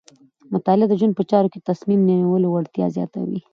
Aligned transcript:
مطالعه 0.53 0.87
د 0.89 0.93
ژوند 0.99 1.13
په 1.17 1.23
چارو 1.31 1.51
کې 1.51 1.59
د 1.59 1.65
تصمیم 1.71 1.99
نیولو 2.09 2.47
وړتیا 2.51 2.85
زیاتوي. 2.97 3.39